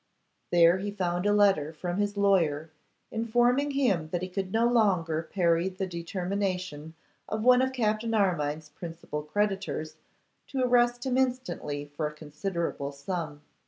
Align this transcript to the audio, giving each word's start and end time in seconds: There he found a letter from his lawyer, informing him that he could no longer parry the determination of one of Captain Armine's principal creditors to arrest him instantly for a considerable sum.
There 0.51 0.79
he 0.79 0.89
found 0.89 1.27
a 1.27 1.31
letter 1.31 1.71
from 1.71 1.97
his 1.97 2.17
lawyer, 2.17 2.71
informing 3.11 3.69
him 3.69 4.07
that 4.09 4.23
he 4.23 4.29
could 4.29 4.51
no 4.51 4.65
longer 4.67 5.21
parry 5.31 5.69
the 5.69 5.85
determination 5.85 6.95
of 7.29 7.43
one 7.43 7.61
of 7.61 7.71
Captain 7.71 8.15
Armine's 8.15 8.69
principal 8.69 9.21
creditors 9.21 9.97
to 10.47 10.63
arrest 10.63 11.05
him 11.05 11.19
instantly 11.19 11.85
for 11.85 12.07
a 12.07 12.13
considerable 12.13 12.91
sum. 12.91 13.41